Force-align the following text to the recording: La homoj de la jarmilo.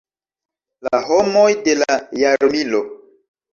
La 0.87 1.01
homoj 1.09 1.45
de 1.69 1.77
la 1.83 1.99
jarmilo. 2.25 2.83